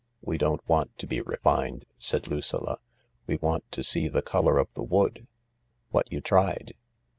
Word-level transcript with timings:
"We 0.23 0.39
don't 0.39 0.67
want 0.67 0.97
to 0.97 1.05
be 1.05 1.21
refined/' 1.21 1.83
said 1.99 2.27
Lucilla; 2.27 2.79
"we 3.27 3.35
want 3.35 3.71
to 3.71 3.83
see 3.83 4.07
the 4.07 4.23
colour 4.23 4.57
of 4.57 4.73
the 4.73 4.81
wood." 4.81 5.27
"What 5.91 6.11
you 6.11 6.19
tried? 6.21 6.73